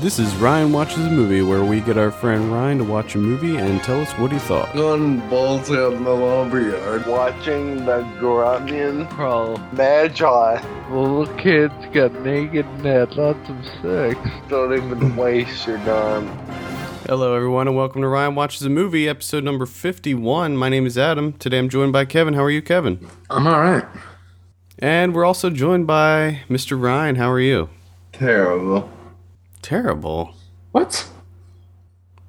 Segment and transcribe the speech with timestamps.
[0.00, 3.18] This is Ryan Watches a Movie, where we get our friend Ryan to watch a
[3.18, 4.72] movie and tell us what he thought.
[4.72, 7.04] Going balls out in the lumberyard.
[7.04, 9.58] watching the Grunion Crawl.
[9.72, 10.62] Magi.
[10.88, 14.20] Little kids got naked and had lots of sex.
[14.48, 16.28] Don't even waste your time.
[17.06, 20.56] Hello, everyone, and welcome to Ryan Watches a Movie, episode number 51.
[20.56, 21.32] My name is Adam.
[21.32, 22.34] Today I'm joined by Kevin.
[22.34, 23.04] How are you, Kevin?
[23.30, 23.84] I'm all right.
[24.78, 26.80] And we're also joined by Mr.
[26.80, 27.16] Ryan.
[27.16, 27.68] How are you?
[28.12, 28.88] Terrible.
[29.68, 30.34] Terrible.
[30.72, 31.06] What?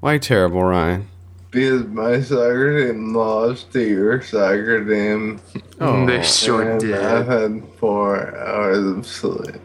[0.01, 1.07] Why terrible, Ryan?
[1.49, 5.39] Because my soccer team lost to your soccer team.
[5.79, 6.95] Oh, they sure and did.
[6.95, 9.55] I've had four hours of sleep.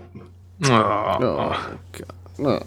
[0.67, 1.19] Aw.
[1.21, 2.15] Oh, God.
[2.39, 2.63] Oh.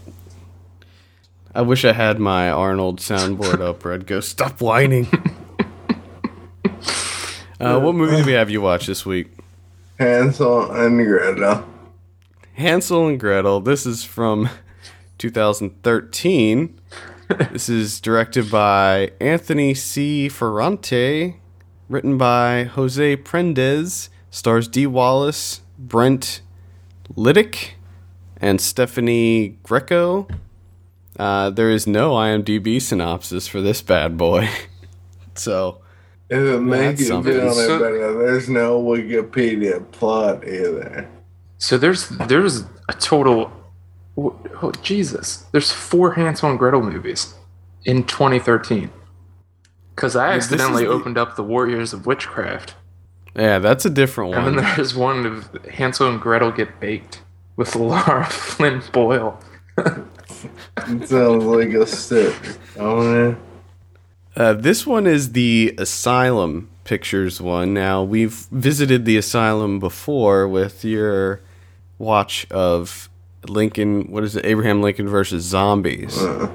[1.56, 5.08] I wish I had my Arnold soundboard up where I'd go, stop whining.
[7.62, 9.30] uh, what movie do we have you watch this week?
[10.00, 11.66] Hansel and Gretel.
[12.56, 13.62] Hansel and Gretel.
[13.62, 14.50] This is from
[15.18, 16.80] 2013.
[17.52, 20.30] this is directed by Anthony C.
[20.30, 21.36] Ferrante,
[21.90, 26.42] written by Jose Prendes, stars Dee Wallace, Brent
[27.16, 27.76] Lydic,
[28.40, 30.28] and Stephanie Greco.
[31.18, 34.48] Uh, there is no IMDb synopsis for this bad boy.
[35.36, 35.82] so,
[36.30, 37.34] If it makes you something.
[37.34, 41.10] feel any So- better, there's no Wikipedia plot either.
[41.58, 43.52] So there's there's a total.
[44.18, 47.36] Oh, Jesus, there's four Hansel and Gretel movies
[47.86, 48.90] in 2013.
[49.96, 52.76] Because I this is accidentally the- opened up the Warriors of Witchcraft,
[53.36, 54.48] yeah, that's a different one.
[54.48, 57.22] and then there's one of Hansel and Gretel get baked
[57.56, 59.40] with Lara Flynn Boyle.
[59.78, 62.36] It sounds like a stick.
[62.80, 63.36] Oh,
[64.36, 67.74] Uh, this one is the Asylum Pictures one.
[67.76, 71.42] Now, we've visited the Asylum before with your
[72.00, 73.10] watch of
[73.50, 76.18] Lincoln, what is it, Abraham Lincoln versus Zombies.
[76.24, 76.52] I'm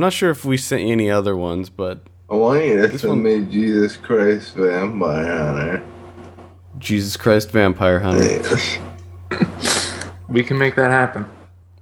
[0.00, 3.02] not sure if we sent you any other ones, but I want you to This
[3.02, 5.82] send one- me Jesus Christ Vampire Hunter.
[6.78, 8.24] Jesus Christ Vampire Hunter.
[8.24, 8.78] Yes.
[10.28, 11.26] We can make that happen.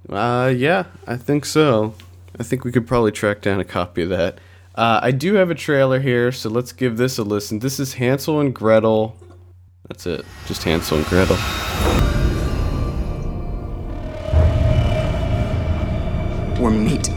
[0.09, 1.93] Uh, yeah, I think so.
[2.37, 4.39] I think we could probably track down a copy of that.
[4.75, 7.59] Uh, I do have a trailer here, so let's give this a listen.
[7.59, 9.15] This is Hansel and Gretel.
[9.87, 11.37] That's it, just Hansel and Gretel.
[16.61, 17.09] We're meat.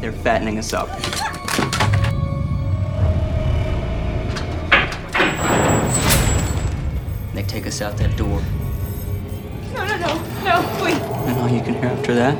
[0.00, 0.88] They're fattening us up.
[7.34, 8.40] They take us out that door.
[9.74, 10.96] No, no, no, no, please.
[10.96, 12.38] And all you can hear after that?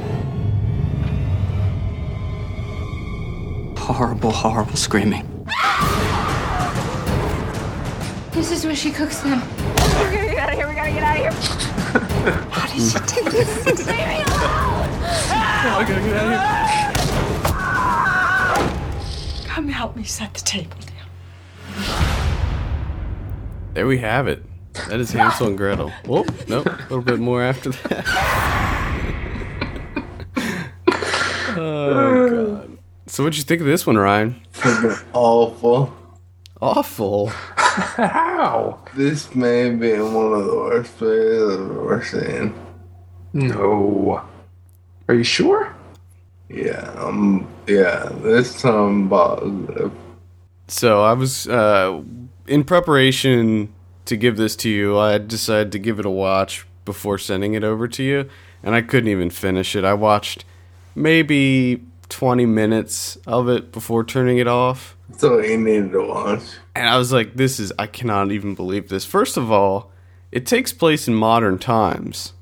[3.76, 5.44] Horrible, horrible screaming.
[8.30, 9.42] This is where she cooks them.
[10.88, 11.28] We're gonna get out of here.
[11.28, 11.34] We
[11.92, 12.32] gotta get out of here.
[12.50, 13.66] How did she take this?
[13.66, 14.88] Leave me alone.
[15.30, 16.30] I gotta get out of
[19.42, 19.48] here.
[19.48, 20.94] Come help me set the table down.
[23.74, 24.42] There we have it.
[24.88, 25.92] That is Hansel and Gretel.
[26.08, 26.64] Oh, nope.
[26.66, 28.04] A little bit more after that.
[31.58, 32.78] oh, God.
[33.06, 34.40] So, what'd you think of this one, Ryan?
[35.12, 35.92] Awful.
[36.60, 37.28] Awful.
[37.56, 38.80] How?
[38.94, 42.54] This may be one of the worst movies I've ever seen.
[43.32, 44.22] No.
[45.08, 45.74] Are you sure?
[46.48, 49.92] Yeah, um, yeah, this time positive.
[50.66, 52.02] So, I was, uh,
[52.46, 53.72] in preparation
[54.06, 57.62] to give this to you, I decided to give it a watch before sending it
[57.62, 58.28] over to you,
[58.62, 59.84] and I couldn't even finish it.
[59.84, 60.44] I watched
[60.94, 64.96] maybe 20 minutes of it before turning it off.
[65.08, 66.42] That's all you need to watch.
[66.74, 69.04] And I was like, this is, I cannot even believe this.
[69.04, 69.90] First of all,
[70.32, 72.32] it takes place in modern times,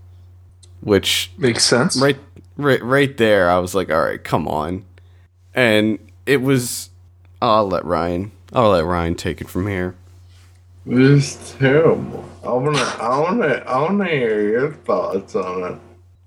[0.81, 1.97] which Makes sense.
[2.01, 2.19] right,
[2.57, 4.85] right, right there, I was like, all right, come on.
[5.55, 6.91] And it was,
[7.41, 9.95] I'll let Ryan, I'll let Ryan take it from here.
[10.87, 12.25] It was terrible.
[12.45, 15.79] I wanna, I wanna, I wanna hear your thoughts on it.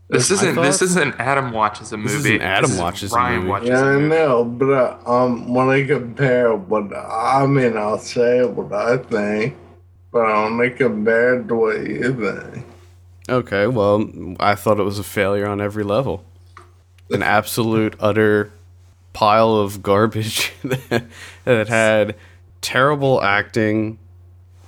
[0.10, 2.10] This isn't thought- this isn't Adam watches a movie.
[2.14, 3.50] This isn't Adam is watches a Ryan movie.
[3.50, 4.08] watches Yeah, a I movie.
[4.08, 9.56] know, but uh, um, when I compare what I mean, I'll say what I think,
[10.12, 12.66] but I wanna compare it to what you think.
[13.30, 14.10] Okay, well,
[14.40, 16.24] I thought it was a failure on every level.
[17.12, 18.52] An absolute, utter
[19.14, 21.04] pile of garbage that,
[21.46, 22.16] that had
[22.62, 24.00] terrible acting.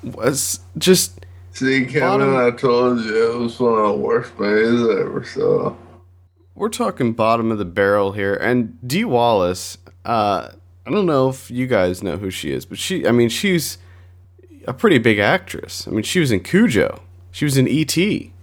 [0.04, 1.21] Was just
[1.54, 5.24] See, Kevin, Bottom- I told you it was one of the worst movies I ever
[5.24, 5.74] saw.
[6.56, 8.36] we're talking bottom of the barrel here.
[8.36, 10.50] And Dee Wallace, uh,
[10.86, 13.78] I don't know if you guys know who she is, but she, I mean, she's
[14.68, 15.88] a pretty big actress.
[15.88, 17.02] I mean, she was in Cujo.
[17.32, 18.34] She was in E.T.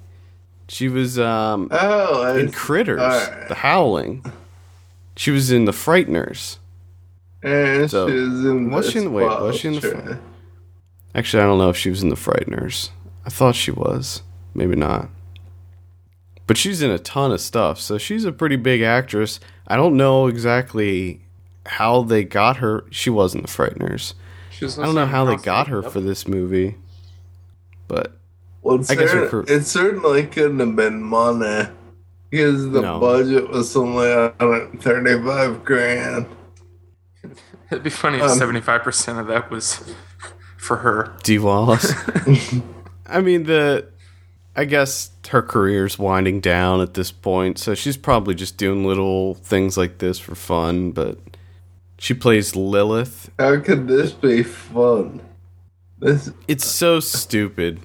[0.69, 3.49] She was um, Oh, in Critters, alright.
[3.49, 4.25] The Howling.
[5.17, 6.59] She was in The Frighteners.
[7.43, 10.19] and So, she was in was she in- wait, was she in the
[11.15, 12.91] Actually, I don't know if she was in The Frighteners.
[13.29, 14.23] I thought she was.
[14.55, 15.11] Maybe not.
[16.47, 19.39] But she's in a ton of stuff, so she's a pretty big actress.
[19.67, 21.21] I don't know exactly
[21.67, 22.87] how they got her.
[22.91, 24.15] She was in The Frighteners.
[24.51, 25.93] She I don't know how they got her Yep.
[25.93, 26.77] for this movie.
[27.87, 28.17] But
[28.63, 31.69] Well, I guess cer- it certainly couldn't have been money
[32.31, 32.99] because the No.
[32.99, 36.25] budget was only 135 grand.
[37.71, 39.85] It'd be funny if Um, seventy-five percent of that was
[40.57, 41.13] for her.
[41.23, 41.93] Dee Wallace.
[43.09, 43.89] I mean, the.
[44.57, 49.35] I guess her career's winding down at this point, so she's probably just doing little
[49.35, 50.91] things like this for fun.
[50.91, 51.19] But
[51.99, 53.31] she plays Lilith.
[53.39, 55.21] How could this be fun?
[56.01, 57.81] This It's so stupid.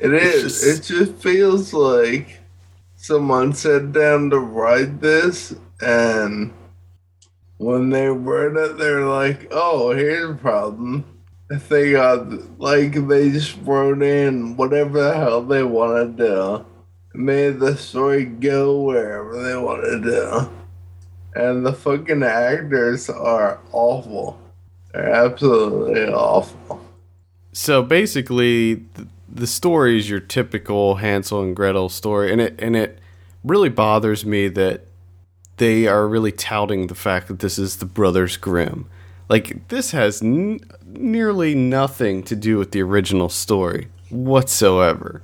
[0.00, 0.64] it is.
[0.64, 2.40] It just feels like
[2.96, 6.54] someone sat down to write this, and
[7.58, 11.04] when they wrote it, they're like, "Oh, here's a problem."
[11.48, 16.66] They got like they just wrote in whatever the hell they want to do,
[17.14, 20.50] made the story go wherever they want to do,
[21.40, 24.40] and the fucking actors are awful.
[24.92, 26.80] They're absolutely awful.
[27.52, 28.84] So basically,
[29.28, 32.98] the story is your typical Hansel and Gretel story, and it and it
[33.44, 34.86] really bothers me that
[35.58, 38.88] they are really touting the fact that this is the Brothers Grimm.
[39.28, 45.22] Like this has n- nearly nothing to do with the original story whatsoever,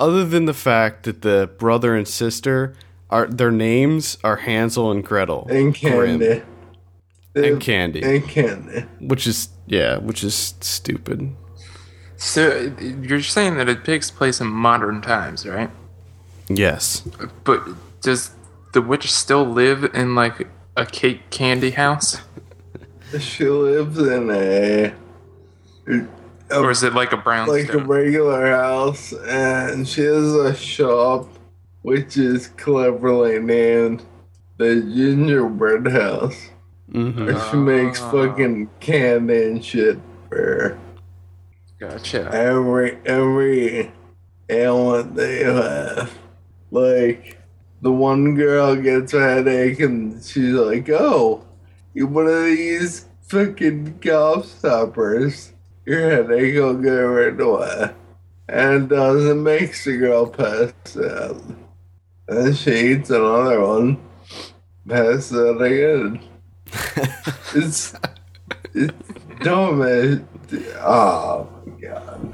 [0.00, 2.74] other than the fact that the brother and sister
[3.10, 6.18] are their names are Hansel and Gretel And Grimm.
[6.20, 6.42] candy.
[7.34, 8.84] and Candy, And candy.
[9.00, 11.34] which is yeah, which is stupid.
[12.16, 15.70] So you're saying that it takes place in modern times, right?
[16.48, 17.02] Yes.
[17.44, 17.62] But
[18.00, 18.30] does
[18.72, 22.18] the witch still live in like a cake candy house,
[23.20, 24.92] She lives in a,
[25.88, 26.06] a
[26.58, 31.28] or is it like a brown like a regular house, and she has a shop,
[31.82, 34.02] which is cleverly named
[34.58, 36.50] the Gingerbread House,
[36.90, 38.10] hmm where she makes Ah.
[38.10, 40.78] fucking candy and shit for
[41.78, 42.28] Gotcha.
[42.34, 43.92] every every
[44.50, 46.12] ailment that you have.
[46.70, 47.38] Like
[47.80, 51.44] the one girl gets a headache and she's like, "Oh,
[51.94, 55.52] you one of these fucking cough stoppers.
[55.84, 57.94] Your headache will go right away."
[58.48, 61.42] And it And doesn't makes the girl pass out.
[62.28, 63.98] And she eats another one,
[64.88, 66.22] pass out again.
[67.54, 67.94] it's
[68.74, 68.94] it's
[69.40, 70.20] dumb as
[70.76, 72.32] oh my god.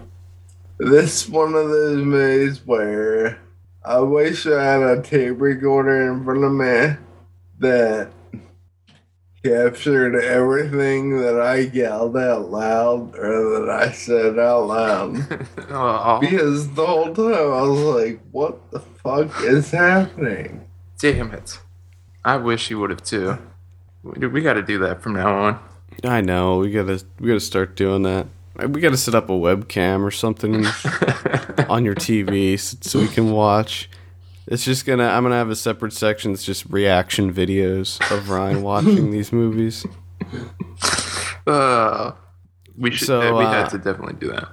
[0.79, 3.39] This one of those movies where
[3.85, 6.97] I wish I had a tape recorder in front of me
[7.59, 8.11] that
[9.45, 15.47] captured everything that I yelled out loud or that I said out loud.
[15.71, 20.67] oh, Because the whole time I was like, what the fuck is happening?
[20.99, 21.59] damn it!
[22.25, 23.37] I wish you would have too.
[24.03, 25.61] We, we got to do that from now on.
[26.03, 26.59] I know.
[26.59, 28.27] We gotta we gotta start doing that.
[28.69, 30.55] We gotta set up a webcam or something
[31.69, 33.91] on your TV so, so we can watch.
[34.47, 35.07] It's just gonna.
[35.07, 36.33] I'm gonna have a separate section.
[36.33, 39.87] that's just reaction videos of Ryan watching these movies.
[41.47, 42.13] Uh,
[42.75, 43.07] we should.
[43.07, 44.49] So, we uh, had to definitely do that.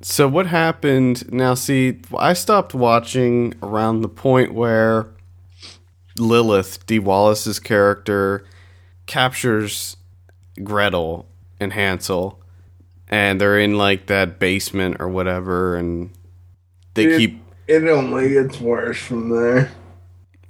[0.00, 1.30] So what happened?
[1.32, 5.08] Now, see, I stopped watching around the point where
[6.16, 8.44] Lilith, Dee Wallace's character,
[9.06, 9.96] captures
[10.62, 12.40] Gretel and Hansel,
[13.08, 16.10] and they're in like that basement or whatever, and
[16.94, 17.42] they keep.
[17.68, 19.70] It only gets worse from there.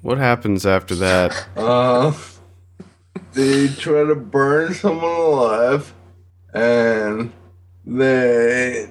[0.02, 1.46] What happens after that?
[1.56, 2.14] Uh,
[3.32, 5.92] they try to burn someone alive,
[6.54, 7.32] and
[7.84, 8.90] they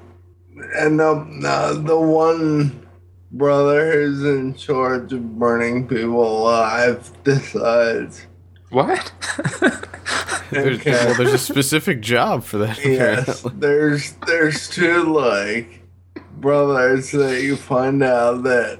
[0.77, 2.85] end up uh, the one
[3.31, 8.25] brother who's in charge of burning people alive decides.
[8.69, 9.11] What?
[10.51, 10.91] There's, Okay.
[10.91, 12.77] well, there's a specific job for that.
[12.85, 13.59] Yes, apparently.
[13.59, 15.81] there's there's two like
[16.41, 18.79] brothers that you find out that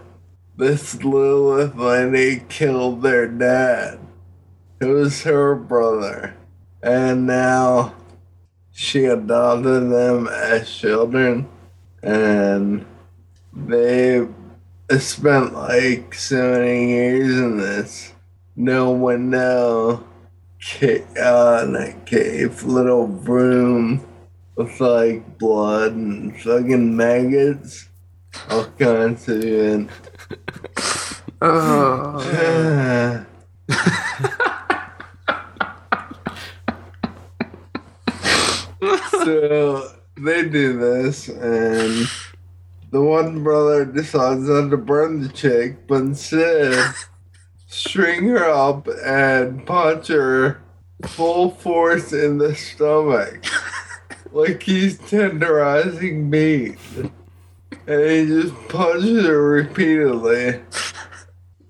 [0.55, 3.99] this Lilith lady killed their dad.
[4.79, 6.35] It was her brother,
[6.81, 7.95] and now
[8.71, 11.47] she adopted them as children,
[12.03, 12.85] and
[13.53, 14.27] they
[14.99, 18.13] spent like so many years in this.
[18.55, 20.03] No one window
[20.61, 24.05] ca- uh, cave, little room
[24.57, 27.89] with like blood and fucking maggots.
[28.49, 29.87] all kinds of shit.
[31.39, 32.17] Oh.
[39.11, 39.87] so
[40.17, 42.07] they do this, and
[42.91, 46.95] the one brother decides not to burn the chick, but instead
[47.67, 50.59] string her up and punch her
[51.05, 53.45] full force in the stomach,
[54.31, 56.77] like he's tenderizing meat.
[57.87, 60.61] And he just punches her repeatedly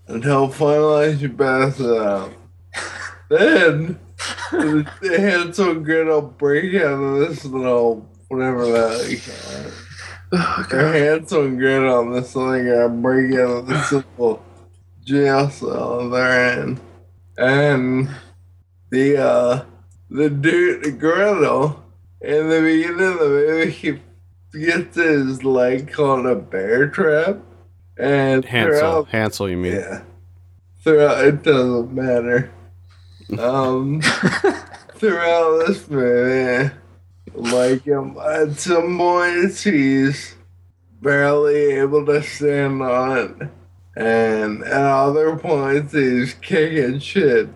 [0.08, 2.32] until finally she passes out.
[3.30, 4.00] Then
[4.52, 10.72] the handsome girl break out of this little whatever that you call it.
[10.72, 14.44] Her handsome girl on this thing and break out of this little
[15.06, 16.80] jail cell they're in.
[17.38, 18.10] And
[18.90, 19.66] the uh
[20.10, 21.84] the dude the Gretel
[22.22, 24.00] in the beginning of the movie he
[24.58, 27.38] gets his leg caught in a bear trap
[27.98, 29.06] and Hansel.
[29.06, 29.74] Hansel, you mean?
[29.74, 30.02] yeah.
[30.84, 32.52] Throughout, it doesn't matter.
[33.38, 34.02] Um,
[34.96, 36.74] throughout this movie,
[37.34, 40.36] like um, at some points he's
[41.02, 43.50] barely able to stand on it,
[44.02, 47.50] and at other points he's kicking shit,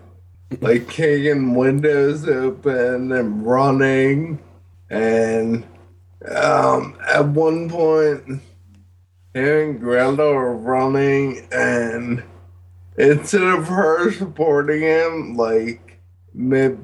[0.60, 4.40] like kicking windows open and running,
[4.92, 5.64] and
[6.28, 8.42] um, at one point
[9.34, 12.22] him and are running, and
[12.98, 16.00] instead of her supporting him, like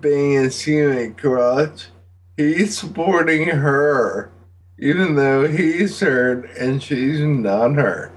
[0.00, 1.88] being a human crutch,
[2.36, 4.32] he's supporting her,
[4.78, 8.12] even though he's hurt and she's not hurt.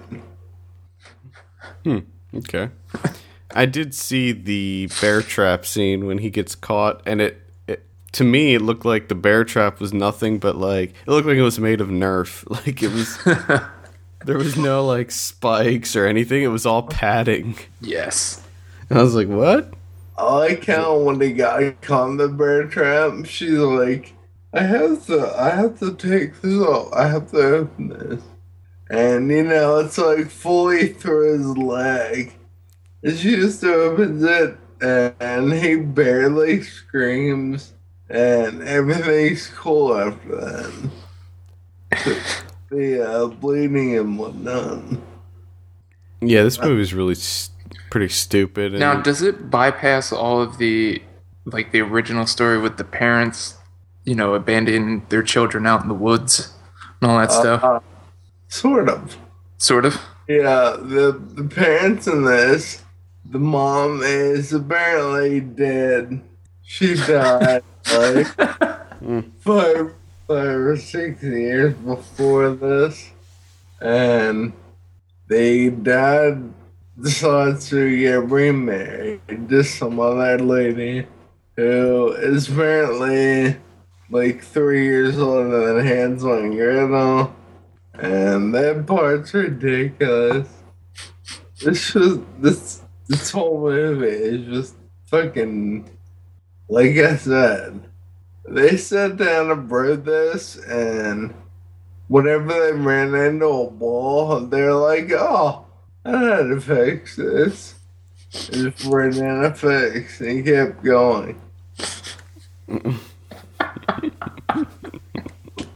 [1.83, 2.00] Hmm.
[2.33, 2.69] Okay.
[3.53, 7.50] I did see the bear trap scene when he gets caught, and it
[8.13, 11.38] to me it looked like the bear trap was nothing but like it looked like
[11.38, 12.44] it was made of Nerf.
[12.65, 13.18] Like it was
[14.25, 16.44] there was no like spikes or anything.
[16.44, 17.56] It was all padding.
[17.80, 18.41] yes.
[18.89, 19.74] And I was like, what?
[20.18, 24.13] I like how when the guy caught in the bear trap, she's like,
[24.53, 26.91] I have to, I have to take this off.
[26.94, 28.22] I have to open this.
[28.89, 32.34] And, you know, it's like fully through his leg.
[33.01, 37.74] And she just opens it, and he barely screams,
[38.12, 40.91] and everything's cool after that.
[42.70, 44.84] the uh, bleeding and whatnot.
[46.22, 47.50] Yeah, this movie is really s-
[47.89, 48.72] pretty stupid.
[48.74, 51.01] And Now, does it bypass all of the
[51.46, 53.58] like the original story with the parents,
[54.06, 56.53] you know, abandoning their children out in the woods
[57.01, 57.63] and all that stuff?
[57.63, 57.80] Uh,
[58.48, 59.18] sort of.
[59.58, 60.00] Sort of.
[60.27, 62.84] Yeah, the the parents in this,
[63.25, 66.22] the mom is apparently dead.
[66.62, 67.63] She died
[67.98, 68.27] like
[69.39, 69.93] five
[70.27, 73.12] five or six years before this,
[73.81, 74.53] and
[75.27, 76.53] they dad
[77.00, 81.07] decides to get remarried to some other lady
[81.55, 83.57] who is apparently
[84.10, 87.36] like three years older than Hansel and Gretel.
[87.93, 90.48] And that part's ridiculous.
[91.60, 95.89] This just this this whole movie is just fucking
[96.72, 97.82] like I said.
[98.48, 101.34] They sat down and wrote this and
[102.08, 105.66] whenever they ran into a wall, they're like, Oh,
[106.06, 107.75] I how to fix this.
[108.32, 111.42] Just ran in a fix and kept going.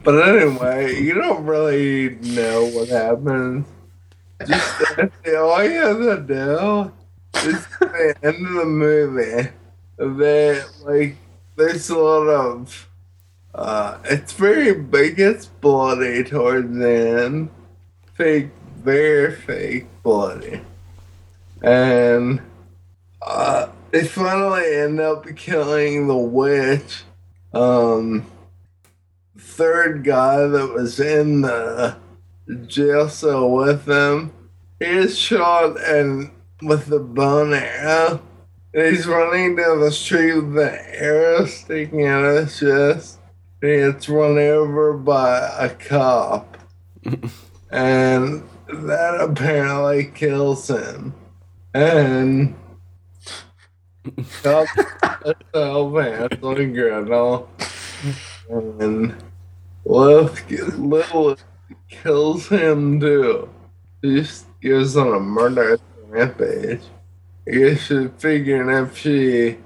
[0.02, 3.66] But anyway, you don't really know what happens.
[4.46, 4.82] Just
[5.26, 6.92] all you have to do
[7.48, 9.50] is the end of the movie
[9.98, 11.16] that like
[11.56, 12.88] there's a lot of
[13.54, 17.50] uh it's very big it's bloody towards the end.
[18.14, 18.50] Fake
[18.82, 20.60] very fake bloody.
[21.62, 22.40] And
[23.22, 27.02] uh they finally end up killing the witch.
[27.52, 28.26] Um
[29.38, 31.96] third guy that was in the
[32.66, 34.32] jail cell with them,
[34.78, 36.30] he is shot and
[36.62, 38.20] with the bone arrow.
[38.76, 43.18] He's running down the street with the arrow sticking out of his chest.
[43.62, 46.58] He gets run over by a cop.
[47.70, 51.14] and that apparently kills him.
[51.72, 52.54] And
[54.42, 54.68] cop
[55.54, 57.48] help Hansel and Gretel.
[58.50, 59.16] And
[59.86, 61.44] Lilith, Lilith
[61.88, 63.48] kills him too.
[64.04, 65.78] She just goes on a murder
[66.08, 66.82] rampage.
[67.48, 69.58] Guess she's figuring if she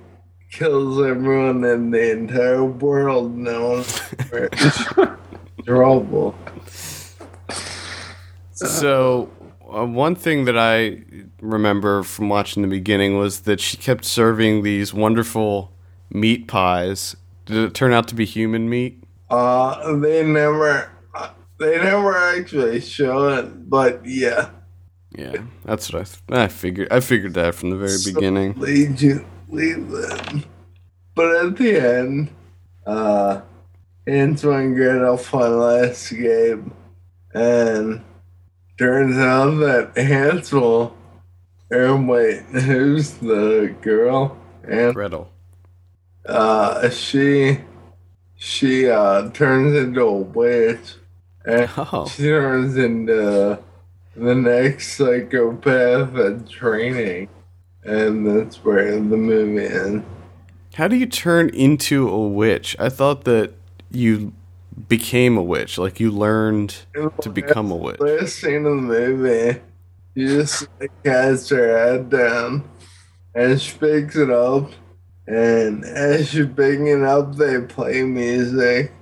[0.51, 4.01] kills everyone in the entire world, no one's
[5.65, 6.35] trouble.
[8.53, 9.31] So,
[9.75, 11.03] uh, one thing that I
[11.41, 15.73] remember from watching the beginning was that she kept serving these wonderful
[16.11, 17.17] meat pies.
[17.47, 19.03] Did it turn out to be human meat?
[19.31, 24.51] Uh, they never, uh, they never actually show it, but yeah,
[25.13, 26.89] Yeah, that's what I I figured.
[26.93, 28.55] I figured that from the very beginning.
[28.59, 29.25] lead you.
[31.17, 32.31] But at the end,
[32.87, 33.41] uh,
[34.07, 36.61] Hansel and Gretel finally escape,
[37.35, 38.03] and
[38.79, 40.97] turns out that Hansel,
[41.71, 44.39] or wait, who's the girl?
[44.63, 45.29] And Gretel.
[46.27, 47.59] uh, she,
[48.37, 50.95] she uh turns into a witch,
[51.45, 52.07] and Oh.
[52.07, 53.59] she turns into
[54.21, 57.29] the next psychopath at training,
[57.85, 60.05] and that's where the movie ends.
[60.75, 62.77] How do you turn into a witch?
[62.79, 63.55] I thought that
[63.91, 64.33] you
[64.89, 66.77] became a witch, like you learned
[67.23, 67.99] to become a witch.
[67.99, 69.61] Last scene of the movie,
[70.15, 72.69] she just like, has her head down,
[73.35, 74.71] and she picks it up,
[75.27, 78.93] and as she's picking it up, they play music,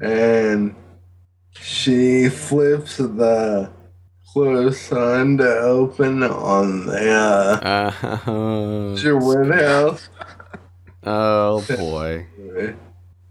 [0.00, 0.74] and
[1.50, 3.70] she flips the
[4.32, 10.08] closed sign to open on the uh, Uh, Sherwood house.
[11.04, 12.26] oh boy,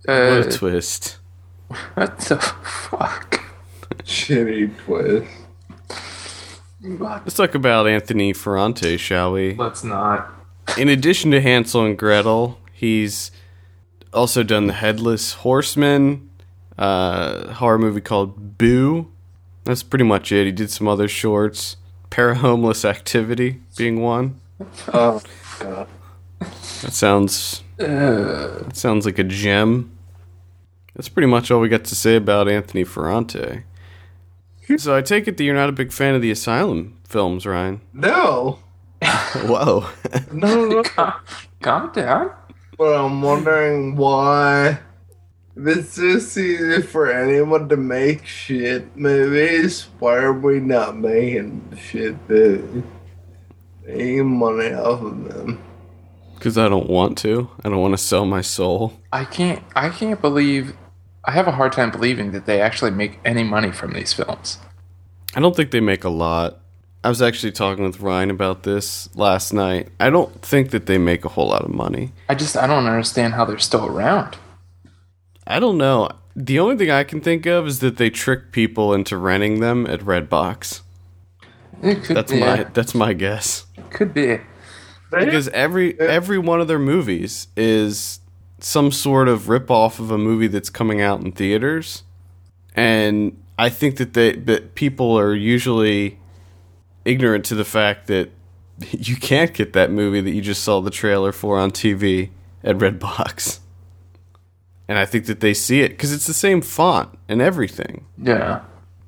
[0.07, 1.17] Uh, what a twist!
[1.95, 3.43] what the fuck?
[4.03, 5.27] Shitty twist.
[6.83, 9.53] Let's talk about Anthony Ferrante, shall we?
[9.55, 10.31] Let's not.
[10.77, 13.31] In addition to Hansel and Gretel, he's
[14.13, 16.29] also done the Headless Horseman,
[16.77, 19.10] uh, horror movie called Boo.
[19.63, 20.45] That's pretty much it.
[20.45, 21.77] He did some other shorts.
[22.09, 24.39] Parahomeless Activity being one.
[24.93, 25.21] Oh,
[25.59, 25.87] god.
[26.39, 29.91] That sounds that sounds like a gem.
[30.95, 33.63] That's pretty much all we got to say about Anthony Ferrante.
[34.77, 37.81] So I take it that you're not a big fan of the Asylum films, Ryan.
[37.93, 38.59] no.
[39.01, 39.87] Whoa.
[40.31, 40.83] No, no.
[40.83, 41.13] Calm,
[41.61, 42.31] calm down.
[42.77, 44.79] But I'm wondering why.
[45.53, 51.77] If it's this easy for anyone to make shit movies, why are we not making
[51.77, 52.83] shit movies?
[53.85, 55.61] Making money off of them.
[56.35, 57.49] Because I don't want to.
[57.65, 58.93] I don't want to sell my soul.
[59.11, 59.61] I can't.
[59.75, 60.73] I can't believe.
[61.25, 64.57] I have a hard time believing that they actually make any money from these films.
[65.35, 66.59] I don't think they make a lot.
[67.03, 69.89] I was actually talking with Ryan about this last night.
[69.99, 72.13] I don't think that they make a whole lot of money.
[72.29, 72.55] I just.
[72.55, 74.37] I don't understand how they're still around.
[75.45, 76.09] I don't know.
[76.35, 79.85] The only thing I can think of is that they trick people into renting them
[79.87, 80.81] at Redbox.
[81.81, 83.65] It could, That's yeah, my that's my guess.
[83.89, 84.39] Could be.
[85.09, 88.19] Because every every one of their movies is
[88.59, 92.03] some sort of rip off of a movie that's coming out in theaters.
[92.75, 96.17] And I think that they that people are usually
[97.03, 98.29] ignorant to the fact that
[98.91, 102.29] you can't get that movie that you just saw the trailer for on TV
[102.63, 103.59] at Redbox.
[104.87, 108.05] And I think that they see it because it's the same font and everything.
[108.17, 108.61] Yeah.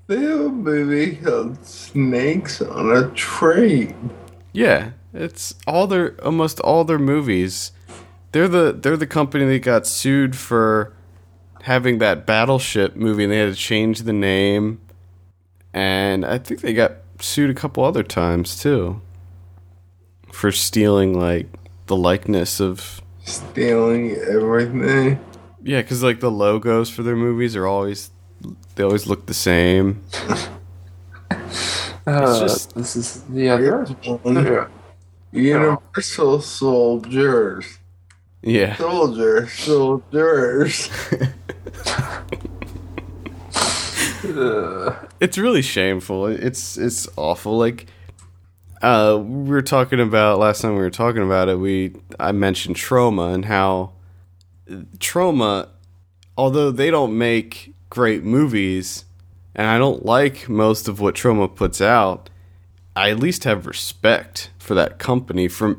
[0.07, 4.11] They have a movie called Snakes on a Train.
[4.51, 7.71] Yeah, it's all their almost all their movies.
[8.31, 10.93] They're the they're the company that got sued for
[11.63, 14.81] having that battleship movie and they had to change the name.
[15.73, 19.01] And I think they got sued a couple other times too
[20.31, 21.47] for stealing like
[21.87, 25.17] the likeness of Stealing everything.
[25.63, 28.11] Yeah, cuz like the logos for their movies are always
[28.75, 30.01] they always look the same.
[32.05, 33.55] Uh, just- this is yeah.
[33.55, 34.33] They're, One.
[34.33, 34.69] they're,
[35.31, 37.79] Universal Soldiers.
[38.41, 38.75] Yeah.
[38.75, 39.53] Soldiers.
[39.53, 40.89] Soldiers.
[45.19, 46.27] it's really shameful.
[46.27, 47.57] It's it's awful.
[47.57, 47.87] Like
[48.81, 52.75] uh we were talking about last time we were talking about it, we I mentioned
[52.75, 53.91] Troma and how
[54.97, 55.69] Troma
[56.37, 59.05] although they don't make great movies
[59.55, 62.29] and I don't like most of what Troma puts out,
[62.95, 65.77] I at least have respect for that company for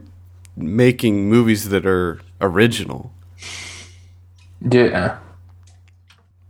[0.57, 3.13] making movies that are original.
[4.61, 5.19] yeah.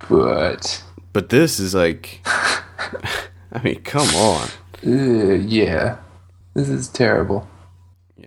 [0.09, 0.83] But
[1.15, 4.49] But this is like I mean, come on.
[4.87, 5.97] uh, yeah,
[6.55, 7.49] this is terrible.
[8.19, 8.27] Yeah.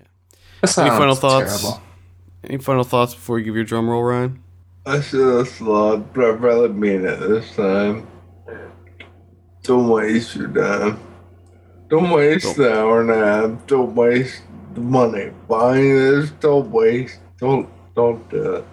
[0.61, 1.61] That Any sounds final thoughts?
[1.61, 1.81] Terrible.
[2.43, 4.43] Any final thoughts before you give your drum roll, Ryan?
[4.85, 8.07] I should have thought, but I really mean it this time.
[9.63, 10.99] Don't waste your time.
[11.89, 13.67] Don't waste the hour and a half.
[13.67, 16.31] Don't waste the money buying this.
[16.39, 17.19] Don't waste.
[17.37, 18.65] Don't don't do it.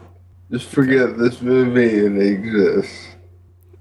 [0.50, 3.08] Just forget this movie it exists.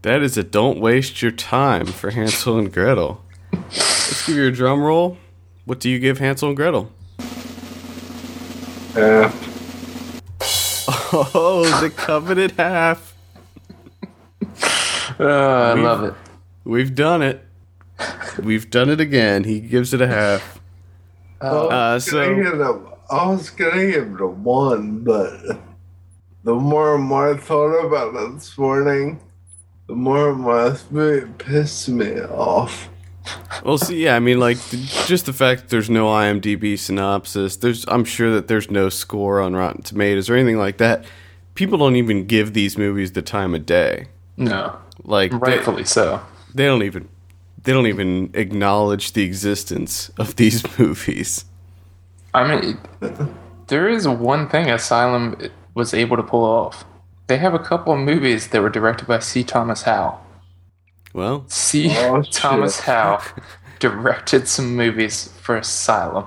[0.01, 3.23] That is a don't waste your time for Hansel and Gretel.
[3.51, 5.17] Let's give you a drum roll.
[5.65, 6.91] What do you give Hansel and Gretel?
[8.93, 9.42] Half.
[11.15, 13.13] Oh, the coveted half.
[15.19, 16.13] Uh, I love it.
[16.63, 17.45] We've done it.
[18.41, 19.43] We've done it again.
[19.43, 20.59] He gives it a half.
[21.41, 24.99] Uh, I was so- gonna give it a- I was gonna give it a one,
[25.03, 25.39] but
[26.43, 29.19] the more and more I thought about it this morning,
[29.87, 32.89] the more and more this movie pissed me off.
[33.63, 34.57] Well, see, yeah, I mean, like,
[35.05, 39.39] just the fact that there's no IMDb synopsis, there's, I'm sure that there's no score
[39.39, 41.05] on Rotten Tomatoes or anything like that.
[41.55, 44.07] People don't even give these movies the time of day.
[44.35, 46.21] No, Like, they, rightfully so.
[46.53, 47.07] they don't even,
[47.63, 51.45] they don't even acknowledge the existence of these movies.
[52.33, 52.79] I mean,
[53.67, 55.37] there is one thing Asylum
[55.75, 56.83] was able to pull off.
[57.27, 59.43] They have a couple of movies that were directed by C.
[59.43, 60.19] Thomas Howell.
[61.13, 61.89] Well, C.
[61.91, 62.85] Oh, Thomas shit.
[62.85, 63.21] Howell
[63.79, 66.25] directed some movies for Asylum.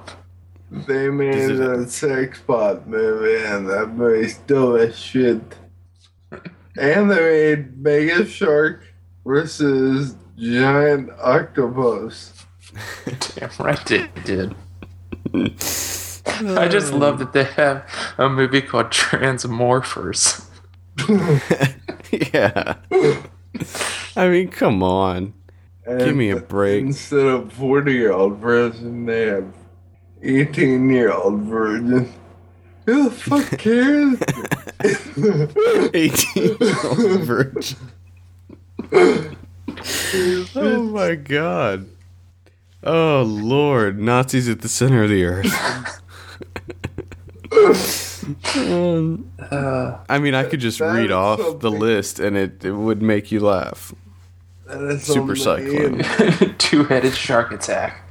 [0.70, 5.40] They made it- a sex pot movie, and that movie's dumb as shit.
[6.78, 8.82] And they made Mega Shark
[9.24, 12.32] versus Giant Octopus.
[13.36, 14.54] Damn right it did.
[15.34, 17.84] I just love that they have
[18.18, 20.44] a movie called Transmorphers.
[22.34, 22.74] yeah.
[24.16, 25.34] I mean, come on.
[25.84, 26.82] And Give me a break.
[26.82, 29.52] Instead of 40 year old version, they have
[30.22, 32.12] 18 year old version.
[32.86, 34.18] Who the fuck cares?
[35.94, 37.76] 18 year old virgin.
[40.56, 41.86] Oh my god.
[42.82, 46.00] Oh lord, Nazis at the center of the earth.
[48.56, 53.30] Um, I mean, I could just read off the list and it, it would make
[53.30, 53.94] you laugh.
[54.66, 56.02] That is Super Cyclone.
[56.58, 58.02] Two-headed shark attack.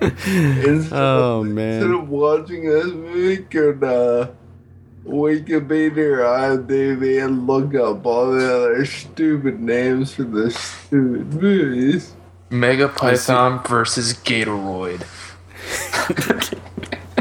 [0.00, 1.92] Instead Oh of- Instead man.
[1.92, 4.28] of watching this movie, could uh,
[5.04, 12.14] Wikipedia or IMDb and look up all the other stupid names for the stupid movies.
[12.50, 15.02] Mega Python versus Gatoroid.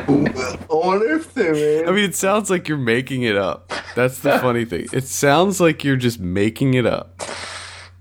[0.07, 1.85] I wonder if they made.
[1.87, 3.71] I mean, it sounds like you're making it up.
[3.95, 4.87] That's the funny thing.
[4.91, 7.21] It sounds like you're just making it up.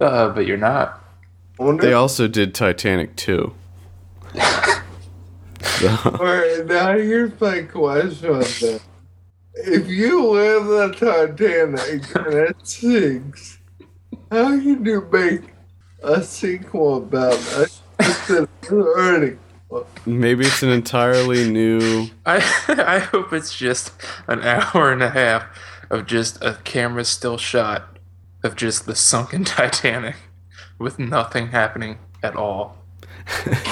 [0.01, 1.03] Uh, but you're not.
[1.59, 3.55] I wonder They if, also did Titanic too.
[5.81, 8.81] So, Alright, now here's my question on.
[9.55, 10.95] If you live the
[11.37, 13.59] Titanic and it sinks,
[14.31, 15.43] how can you make
[16.03, 19.39] a sequel about it instead of already?
[20.07, 22.37] maybe it's an entirely new I
[22.69, 23.93] I hope it's just
[24.27, 25.45] an hour and a half
[25.91, 27.98] of just a camera still shot
[28.43, 30.17] of just the sunken Titanic
[30.79, 32.77] with nothing happening at all.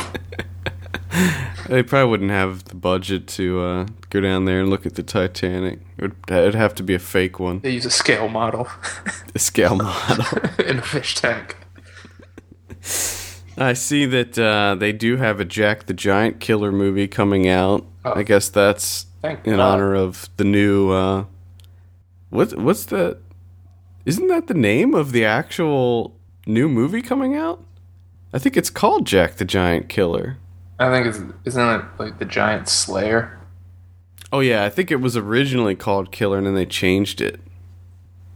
[1.68, 5.02] They probably wouldn't have the budget to uh, go down there and look at the
[5.02, 5.81] Titanic.
[5.96, 8.68] It would, it'd have to be a fake one, They use a scale model
[9.35, 10.24] a scale model.
[10.64, 11.57] in a fish tank.
[13.59, 17.85] I see that uh, they do have a Jack the Giant Killer movie coming out.
[18.05, 18.12] Oh.
[18.14, 19.74] I guess that's Thank in God.
[19.74, 20.90] honor of the new.
[20.90, 21.24] Uh,
[22.31, 23.18] what what's the?
[24.07, 26.16] Isn't that the name of the actual
[26.47, 27.64] new movie coming out?
[28.33, 30.38] I think it's called Jack the Giant Killer.
[30.79, 33.37] I think it's isn't it like the giant slayer?
[34.33, 37.40] Oh yeah, I think it was originally called Killer, and then they changed it.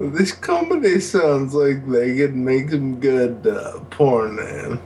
[0.01, 4.81] This comedy sounds like they could make some good uh, porn in.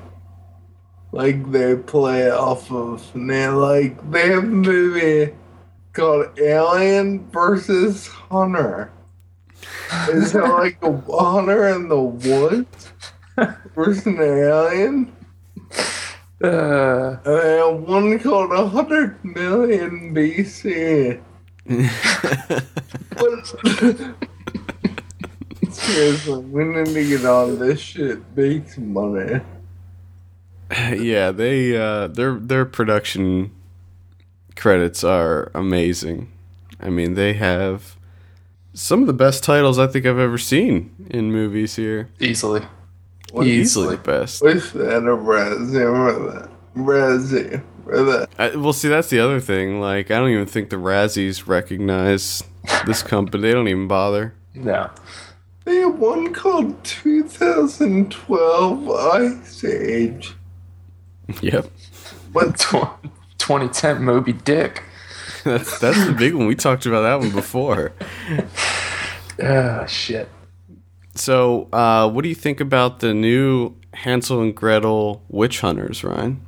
[1.13, 5.33] Like they play off of, and like they have a movie
[5.95, 8.91] called Alien versus Hunter.
[10.11, 12.93] Is it like a hunter in the woods
[13.75, 15.13] versus an alien?
[16.43, 21.21] Uh, And they one called 100 million BC.
[25.71, 28.21] Seriously, we need to get on this shit.
[28.37, 29.41] Make some money.
[30.71, 33.51] yeah, they uh, their their production
[34.57, 36.31] credits are amazing.
[36.81, 37.97] I mean, they have
[38.75, 42.11] some of the best titles I think I've ever seen in movies here.
[42.21, 42.63] easily.
[43.43, 44.43] Easily the best.
[44.43, 46.51] Wish they had a Razzie for that.
[46.77, 47.63] Razzie.
[48.39, 49.79] I, well, see, that's the other thing.
[49.81, 52.43] Like, I don't even think the Razzies recognize
[52.87, 53.43] this company.
[53.43, 54.35] They don't even bother.
[54.55, 54.91] No.
[55.65, 60.35] They have one called 2012 Ice Age.
[61.41, 61.71] Yep,
[62.33, 62.59] What?
[62.59, 63.01] Tw-
[63.39, 64.83] 2010 Moby Dick.
[65.45, 66.47] that's that's the big one.
[66.47, 67.93] We talked about that one before.
[69.43, 70.29] Oh shit.
[71.15, 76.45] So, uh, what do you think about the new Hansel and Gretel Witch Hunters, Ryan?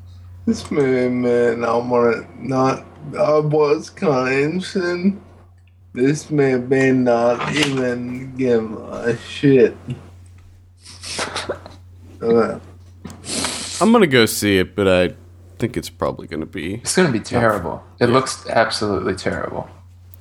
[0.46, 2.85] This movie, man, I want to not.
[3.18, 5.20] I was kind of interested.
[5.92, 9.77] This man may not even give a shit.
[12.20, 12.59] Uh,
[13.81, 15.14] I'm gonna go see it, but I
[15.59, 16.77] think it's probably gonna be.
[16.77, 17.83] It's gonna be terrible.
[18.01, 19.68] It looks absolutely terrible.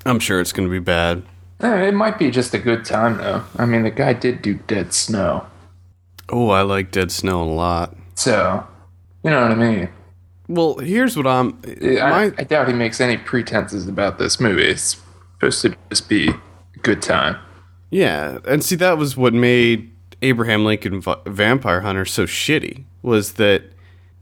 [0.05, 1.23] I'm sure it's gonna be bad.
[1.61, 3.43] Eh, It might be just a good time though.
[3.57, 5.45] I mean, the guy did do Dead Snow,
[6.29, 7.95] Oh, I like Dead Snow a lot.
[8.15, 8.65] so
[9.23, 9.89] you know what I mean.
[10.47, 11.59] Well, here's what I'm.
[11.81, 14.63] I, My, I doubt he makes any pretenses about this movie.
[14.67, 15.01] It's
[15.33, 17.37] supposed to just be a good time.
[17.89, 19.91] yeah, and see, that was what made
[20.21, 22.83] Abraham Lincoln Va- Vampire Hunter so shitty.
[23.01, 23.63] Was that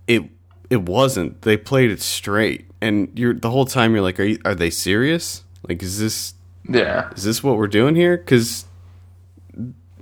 [0.07, 0.23] it?
[0.69, 1.41] It wasn't.
[1.41, 4.69] They played it straight, and you're the whole time you're like, are you, are they
[4.69, 5.43] serious?
[5.67, 6.33] Like, is this
[6.67, 8.17] Yeah, is this what we're doing here?
[8.17, 8.65] Because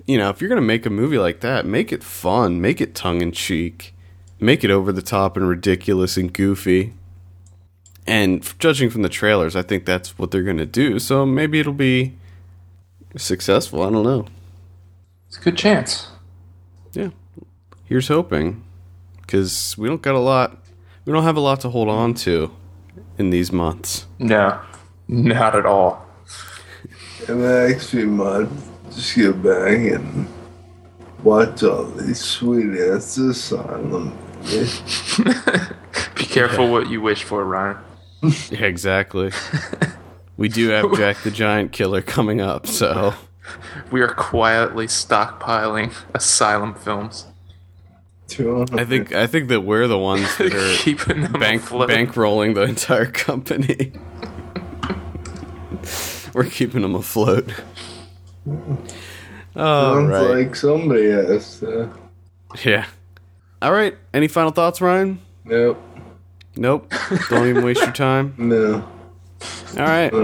[0.06, 2.96] you know, if you're gonna make a movie like that, make it fun, make it
[2.96, 3.96] tongue in cheek,
[4.40, 6.94] make it over the top and ridiculous and goofy.
[8.08, 11.00] And judging from the trailers, I think that's what they're gonna do.
[11.00, 12.18] So maybe it'll be
[13.16, 13.84] successful.
[13.84, 14.26] I don't know.
[15.28, 16.08] it's a good chance.
[16.94, 17.10] Yeah,
[17.86, 18.64] here's hoping,
[19.22, 20.58] because we don't got a lot.
[21.06, 22.52] We don't have a lot to hold on to
[23.18, 24.08] in these months.
[24.20, 24.60] No,
[25.08, 26.06] not at all.
[27.28, 30.28] In the next few months, just get back and
[31.24, 34.18] watch all these sweet ass asylum.
[34.42, 34.82] movies.
[36.16, 37.78] Be careful what you wish for, Ryan.
[38.52, 39.32] Yeah, exactly.
[40.38, 43.16] we do have Jack the Giant Killer coming up, so.
[43.90, 47.26] We are quietly stockpiling asylum films,
[48.40, 52.62] I think I think that we're the ones that are keeping them bank bankrolling the
[52.62, 53.94] entire company.
[56.34, 57.52] we're keeping them afloat.
[59.56, 60.22] All Sounds right.
[60.46, 61.84] like somebody has to.
[61.84, 61.90] Uh,
[62.64, 62.86] yeah.
[63.62, 63.96] All right.
[64.14, 65.20] Any final thoughts, Ryan?
[65.46, 65.82] Nope.
[66.56, 66.92] Nope.
[67.30, 68.34] Don't even waste your time.
[68.38, 68.88] No.
[69.78, 70.14] All right.
[70.14, 70.18] I.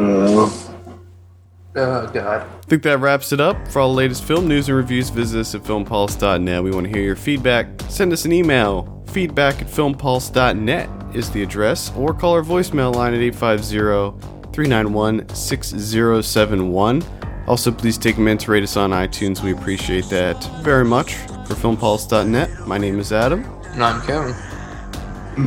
[1.79, 2.41] Oh God.
[2.41, 3.67] I think that wraps it up.
[3.69, 6.63] For all the latest film news and reviews, visit us at filmpulse.net.
[6.63, 7.67] We want to hear your feedback.
[7.89, 9.03] Send us an email.
[9.07, 17.03] Feedback at filmpulse.net is the address, or call our voicemail line at 850 391 6071.
[17.47, 19.41] Also, please take a minute to rate us on iTunes.
[19.43, 21.13] We appreciate that very much.
[21.47, 23.45] For filmpulse.net, my name is Adam.
[23.73, 24.35] And I'm Kevin.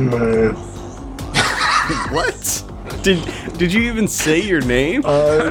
[0.09, 0.55] Man.
[2.11, 2.63] What?
[3.03, 3.21] Did
[3.57, 5.03] did you even say your name?
[5.05, 5.49] I, I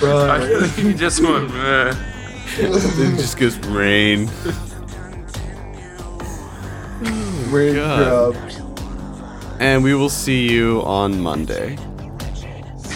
[0.00, 0.48] Brian.
[0.48, 1.50] feel like you just went.
[1.54, 1.94] "Meh."
[2.58, 4.28] it just goes rain.
[7.50, 8.60] Raindrops.
[9.60, 11.78] And we will see you on Monday.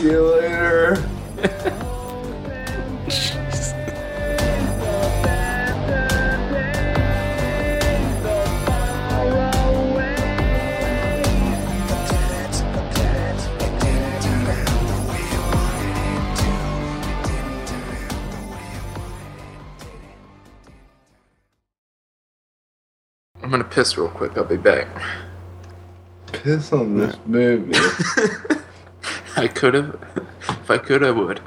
[0.03, 0.97] See you later.
[23.41, 24.37] I'm gonna piss real quick.
[24.37, 24.88] I'll be back.
[26.33, 27.79] Piss on this movie.
[29.37, 30.01] I could have.
[30.49, 31.40] If I could, I would.